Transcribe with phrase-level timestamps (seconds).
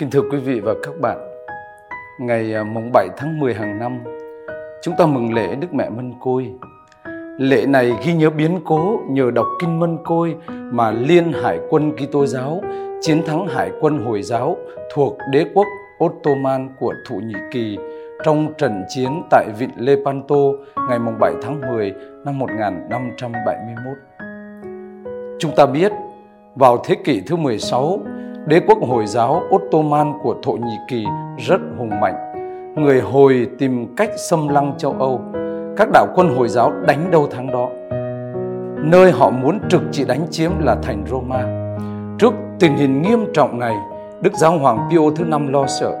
[0.00, 1.18] Kính thưa quý vị và các bạn,
[2.20, 3.98] ngày à, mùng 7 tháng 10 hàng năm,
[4.82, 6.52] chúng ta mừng lễ Đức Mẹ Mân Côi.
[7.38, 11.92] Lễ này ghi nhớ biến cố nhờ đọc kinh Mân Côi mà Liên Hải quân
[11.96, 12.60] Kitô giáo
[13.00, 14.56] chiến thắng Hải quân Hồi giáo
[14.94, 15.66] thuộc đế quốc
[16.04, 17.78] Ottoman của Thổ Nhĩ Kỳ
[18.24, 20.42] trong trận chiến tại vịnh Lepanto
[20.88, 21.94] ngày mùng 7 tháng 10
[22.24, 23.96] năm 1571.
[25.38, 25.92] Chúng ta biết,
[26.54, 28.00] vào thế kỷ thứ 16,
[28.46, 31.04] đế quốc Hồi giáo Ottoman của Thổ Nhĩ Kỳ
[31.38, 32.14] rất hùng mạnh.
[32.76, 35.20] Người Hồi tìm cách xâm lăng châu Âu.
[35.76, 37.68] Các đạo quân Hồi giáo đánh đâu thắng đó.
[38.90, 41.44] Nơi họ muốn trực chỉ đánh chiếm là thành Roma.
[42.18, 43.74] Trước tình hình nghiêm trọng này,
[44.20, 45.94] Đức Giáo Hoàng Pio thứ năm lo sợ.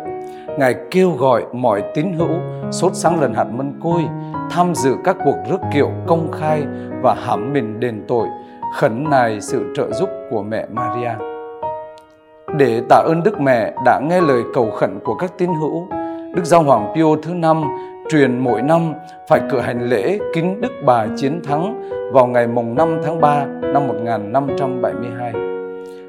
[0.58, 2.36] Ngài kêu gọi mọi tín hữu
[2.70, 4.02] sốt sáng lần hạt mân côi
[4.50, 6.62] tham dự các cuộc rước kiệu công khai
[7.02, 8.26] và hãm mình đền tội,
[8.74, 11.35] khẩn nài sự trợ giúp của mẹ Maria.
[12.58, 15.88] Để tạ ơn Đức Mẹ đã nghe lời cầu khẩn của các tín hữu,
[16.34, 17.62] Đức Giáo Hoàng Pio thứ năm
[18.10, 18.92] truyền mỗi năm
[19.28, 23.44] phải cử hành lễ kính Đức Bà Chiến Thắng vào ngày mùng 5 tháng 3
[23.44, 25.32] năm 1572.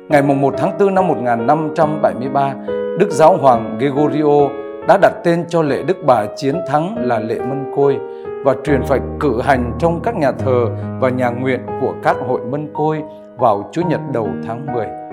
[0.10, 2.54] Ngày mùng 1 tháng 4 năm 1573,
[3.00, 4.50] Đức Giáo Hoàng Gregorio
[4.88, 7.98] đã đặt tên cho lễ Đức Bà Chiến Thắng là lễ Mân Côi
[8.46, 10.66] và truyền phải cử hành trong các nhà thờ
[11.00, 13.02] và nhà nguyện của các hội Mân Côi
[13.38, 15.07] vào Chủ nhật đầu tháng 10.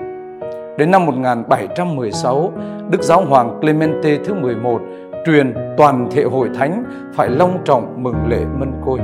[0.77, 2.51] Đến năm 1716,
[2.89, 4.81] Đức Giáo Hoàng Clemente thứ 11
[5.25, 8.99] truyền toàn thể hội thánh phải long trọng mừng lễ Mân Côi.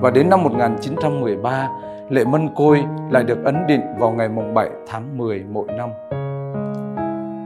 [0.00, 1.68] Và đến năm 1913,
[2.08, 5.90] lễ Mân Côi lại được ấn định vào ngày mùng 7 tháng 10 mỗi năm.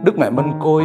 [0.04, 0.84] Đức Mẹ Mân Côi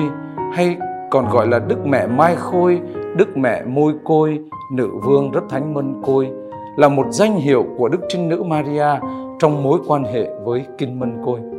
[0.53, 0.77] hay
[1.09, 2.81] còn gọi là Đức Mẹ Mai Khôi,
[3.17, 4.39] Đức Mẹ Môi Côi,
[4.73, 6.31] Nữ Vương Rất Thánh Mân Côi
[6.77, 8.87] là một danh hiệu của Đức Trinh Nữ Maria
[9.39, 11.50] trong mối quan hệ với Kinh Mân Côi.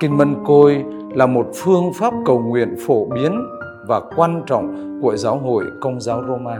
[0.00, 0.84] Kinh Mân Côi
[1.14, 3.46] là một phương pháp cầu nguyện phổ biến
[3.86, 6.58] và quan trọng của giáo hội Công giáo Roma.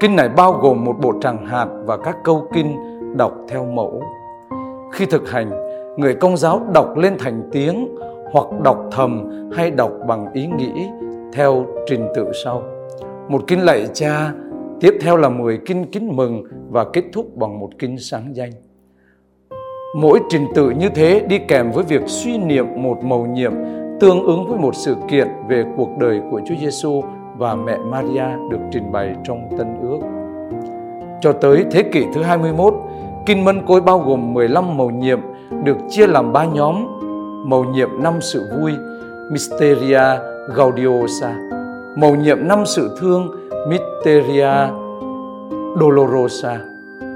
[0.00, 2.76] Kinh này bao gồm một bộ tràng hạt và các câu kinh
[3.16, 4.02] đọc theo mẫu.
[4.92, 5.50] Khi thực hành,
[5.96, 7.96] người công giáo đọc lên thành tiếng
[8.32, 10.86] hoặc đọc thầm hay đọc bằng ý nghĩ
[11.32, 12.62] theo trình tự sau.
[13.28, 14.32] Một kinh lạy cha,
[14.80, 18.50] tiếp theo là 10 kinh kính mừng và kết thúc bằng một kinh sáng danh.
[19.94, 23.52] Mỗi trình tự như thế đi kèm với việc suy niệm một mầu nhiệm
[24.00, 27.02] tương ứng với một sự kiện về cuộc đời của Chúa Giêsu
[27.36, 29.98] và mẹ Maria được trình bày trong Tân Ước.
[31.20, 32.74] Cho tới thế kỷ thứ 21,
[33.26, 35.20] Kinh Mân Côi bao gồm 15 mầu nhiệm
[35.64, 36.86] được chia làm ba nhóm.
[37.48, 38.72] Mầu nhiệm năm sự vui,
[39.30, 40.02] Mysteria
[40.54, 41.36] Gaudiosa.
[41.96, 43.30] Mầu nhiệm năm sự thương,
[43.68, 44.52] Mysteria
[45.80, 46.60] Dolorosa.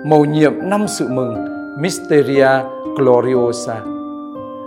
[0.04, 2.48] Mầu nhiệm năm sự mừng, Mysteria
[2.96, 3.80] Gloriosa.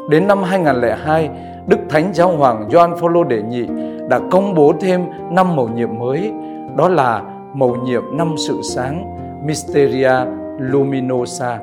[0.10, 1.30] Đến năm 2002,
[1.68, 3.68] Đức Thánh Giáo Hoàng Gioan Phaolô đệ nhị
[4.10, 5.02] đã công bố thêm
[5.32, 6.32] năm mầu nhiệm mới,
[6.78, 7.22] đó là
[7.54, 10.14] mầu nhiệm năm sự sáng, Mysteria
[10.60, 11.60] Luminosa.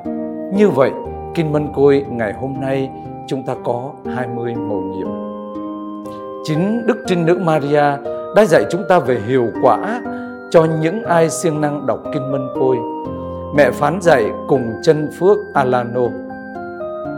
[0.53, 0.91] Như vậy,
[1.35, 2.91] Kinh Mân Côi ngày hôm nay
[3.27, 5.09] chúng ta có 20 mầu nhiệm.
[6.45, 7.97] Chính Đức Trinh Nữ Maria
[8.37, 10.01] đã dạy chúng ta về hiệu quả
[10.51, 12.77] cho những ai siêng năng đọc Kinh Mân Côi.
[13.57, 16.09] Mẹ phán dạy cùng chân phước Alano.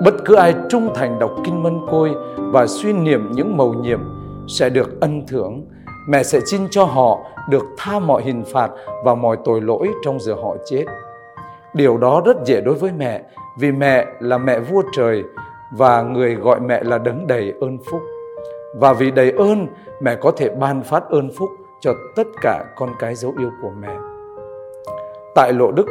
[0.05, 4.01] Bất cứ ai trung thành đọc Kinh Mân Côi và suy niệm những mầu nhiệm
[4.49, 5.65] sẽ được ân thưởng.
[6.09, 7.19] Mẹ sẽ xin cho họ
[7.51, 8.71] được tha mọi hình phạt
[9.05, 10.85] và mọi tội lỗi trong giờ họ chết.
[11.75, 13.23] Điều đó rất dễ đối với mẹ
[13.59, 15.25] vì mẹ là mẹ vua trời
[15.73, 18.01] và người gọi mẹ là đấng đầy ơn phúc.
[18.75, 19.67] Và vì đầy ơn,
[20.01, 23.71] mẹ có thể ban phát ơn phúc cho tất cả con cái dấu yêu của
[23.81, 23.97] mẹ.
[25.35, 25.87] Tại lộ Đức,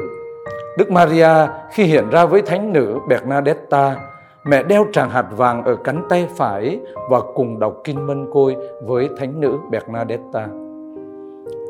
[0.78, 1.30] Đức Maria
[1.70, 3.96] khi hiện ra với thánh nữ Bernadetta,
[4.44, 8.56] mẹ đeo tràng hạt vàng ở cánh tay phải và cùng đọc kinh mân côi
[8.84, 10.48] với thánh nữ Bernadetta.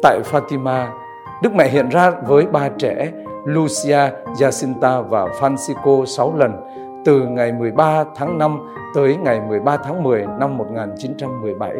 [0.03, 0.87] Tại Fatima,
[1.43, 3.11] Đức Mẹ hiện ra với ba trẻ
[3.45, 6.51] Lucia, Jacinta và Francisco 6 lần
[7.05, 8.59] từ ngày 13 tháng 5
[8.95, 11.73] tới ngày 13 tháng 10 năm 1917.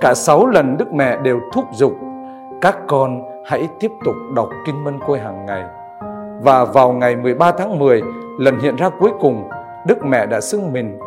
[0.00, 1.92] Cả 6 lần Đức Mẹ đều thúc giục
[2.60, 5.64] các con hãy tiếp tục đọc Kinh Mân Côi hàng ngày.
[6.42, 8.02] Và vào ngày 13 tháng 10,
[8.38, 9.48] lần hiện ra cuối cùng,
[9.86, 10.98] Đức Mẹ đã xưng mình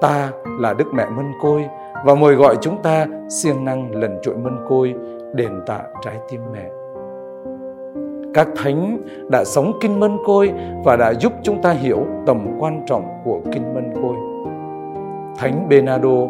[0.00, 1.64] ta là Đức Mẹ Mân Côi
[2.04, 4.94] và mời gọi chúng ta siêng năng lần trội Mân Côi
[5.34, 6.64] đền tạ trái tim mẹ.
[8.34, 8.98] Các thánh
[9.30, 10.52] đã sống Kinh Mân Côi
[10.84, 14.16] và đã giúp chúng ta hiểu tầm quan trọng của Kinh Mân Côi.
[15.36, 16.26] Thánh Bernardo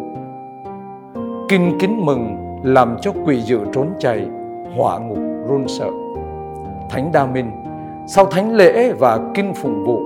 [1.48, 4.26] Kinh kính mừng làm cho quỷ dữ trốn chạy,
[4.76, 5.18] hỏa ngục
[5.48, 5.90] run sợ.
[6.90, 7.63] Thánh Đa Minh
[8.06, 10.00] sau thánh lễ và kinh phụng vụ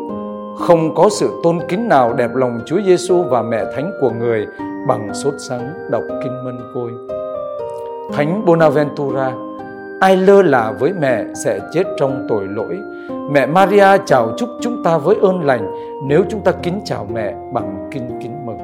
[0.59, 4.47] không có sự tôn kính nào đẹp lòng Chúa Giêsu và mẹ thánh của người
[4.89, 6.91] bằng sốt sắng đọc kinh mân côi.
[8.13, 9.33] Thánh Bonaventura,
[10.01, 12.79] ai lơ là với mẹ sẽ chết trong tội lỗi.
[13.31, 15.73] Mẹ Maria chào chúc chúng ta với ơn lành
[16.09, 18.59] nếu chúng ta kính chào mẹ bằng kinh kính mừng.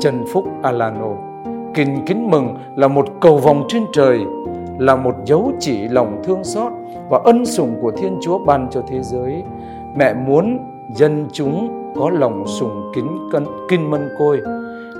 [0.00, 1.10] Trần Phúc Alano,
[1.74, 4.20] kinh kính mừng là một cầu vòng trên trời,
[4.78, 6.72] là một dấu chỉ lòng thương xót
[7.08, 9.42] và ân sủng của Thiên Chúa ban cho thế giới.
[9.96, 10.58] Mẹ muốn
[10.94, 14.40] dân chúng có lòng sùng kính cân, kinh mân côi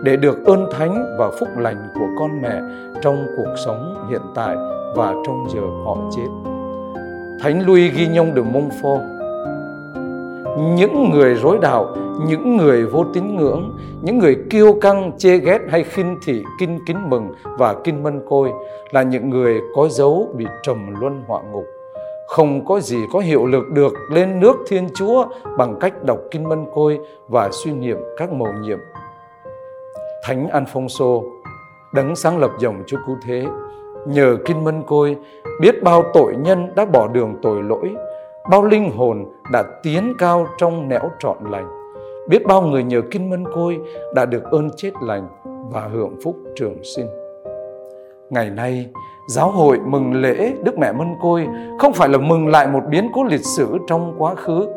[0.03, 2.61] để được ơn thánh và phúc lành của con mẹ
[3.03, 4.57] trong cuộc sống hiện tại
[4.97, 6.29] và trong giờ họ chết.
[7.41, 9.14] Thánh Louis ghi nhông de Montfort
[10.59, 11.97] những người rối đạo,
[12.27, 16.79] những người vô tín ngưỡng, những người kiêu căng, chê ghét hay khinh thị kinh
[16.87, 17.29] kính mừng
[17.59, 18.51] và kinh mân côi
[18.93, 21.65] là những người có dấu bị trầm luân họa ngục
[22.27, 25.27] không có gì có hiệu lực được lên nước Thiên Chúa
[25.59, 26.99] bằng cách đọc kinh mân côi
[27.29, 28.79] và suy niệm các mầu nhiệm.
[30.25, 31.23] Thánh Alfonso,
[31.95, 33.47] đấng sáng lập dòng Chúa Cứu Thế,
[34.07, 35.17] nhờ kinh mân côi,
[35.61, 37.95] biết bao tội nhân đã bỏ đường tội lỗi,
[38.51, 41.69] bao linh hồn đã tiến cao trong nẻo trọn lành,
[42.29, 43.81] biết bao người nhờ kinh mân côi
[44.15, 45.29] đã được ơn chết lành
[45.73, 47.07] và hưởng phúc trường sinh.
[48.31, 48.87] Ngày nay,
[49.29, 51.47] giáo hội mừng lễ Đức Mẹ Mân Côi
[51.79, 54.69] không phải là mừng lại một biến cố lịch sử trong quá khứ,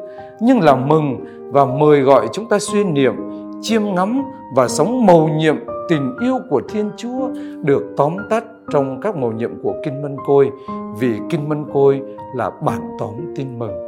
[0.42, 3.14] nhưng là mừng và mời gọi chúng ta suy niệm,
[3.62, 4.24] chiêm ngắm
[4.56, 5.56] và sống mầu nhiệm
[5.90, 7.30] tình yêu của Thiên Chúa
[7.64, 10.52] được tóm tắt trong các mầu nhiệm của Kinh Mân Côi
[11.00, 12.02] vì Kinh Mân Côi
[12.36, 13.88] là bản tóm tin mừng.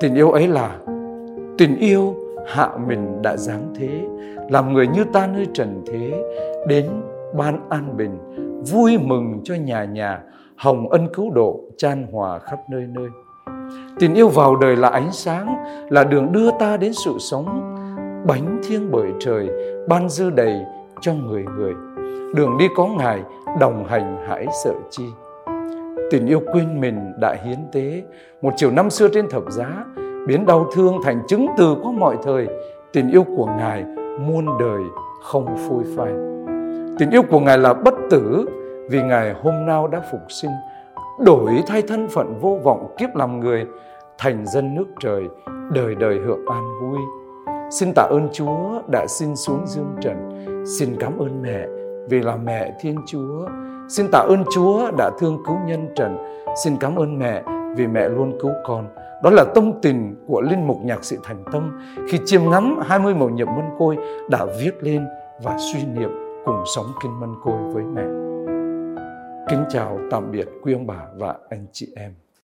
[0.00, 0.78] Tình yêu ấy là
[1.58, 2.14] tình yêu
[2.46, 4.06] hạ mình đã giáng thế,
[4.50, 6.22] làm người như ta nơi trần thế,
[6.68, 6.90] đến
[7.36, 8.18] ban an bình,
[8.72, 10.22] vui mừng cho nhà nhà,
[10.56, 13.08] hồng ân cứu độ chan hòa khắp nơi nơi.
[13.98, 15.56] Tình yêu vào đời là ánh sáng,
[15.90, 17.76] là đường đưa ta đến sự sống,
[18.26, 19.48] bánh thiêng bởi trời,
[19.88, 20.60] ban dư đầy
[21.00, 21.72] cho người người.
[22.34, 23.22] Đường đi có Ngài,
[23.60, 25.04] đồng hành hãy sợ chi.
[26.10, 28.02] Tình yêu quên mình đã hiến tế,
[28.42, 29.84] một chiều năm xưa trên thập giá,
[30.26, 32.46] biến đau thương thành chứng từ có mọi thời.
[32.92, 33.84] Tình yêu của Ngài
[34.20, 34.82] muôn đời
[35.22, 36.12] không phôi phai.
[36.98, 38.48] Tình yêu của Ngài là bất tử
[38.90, 40.50] vì Ngài hôm nào đã phục sinh,
[41.20, 43.66] đổi thay thân phận vô vọng kiếp làm người,
[44.18, 45.22] thành dân nước trời,
[45.70, 46.98] đời đời hưởng an vui.
[47.70, 50.44] Xin tạ ơn Chúa đã xin xuống dương trần.
[50.78, 51.66] Xin cảm ơn mẹ
[52.08, 53.48] vì là mẹ Thiên Chúa.
[53.88, 56.18] Xin tạ ơn Chúa đã thương cứu nhân trần.
[56.64, 57.42] Xin cảm ơn mẹ
[57.76, 58.88] vì mẹ luôn cứu con.
[59.22, 63.14] Đó là tâm tình của linh mục nhạc sĩ Thành Tâm khi chiêm ngắm 20
[63.14, 63.96] màu nhiệm mân côi
[64.30, 65.06] đã viết lên
[65.42, 66.10] và suy niệm
[66.44, 68.04] cùng sống kinh mân côi với mẹ.
[69.48, 72.25] Kính chào tạm biệt quý ông bà và anh chị em.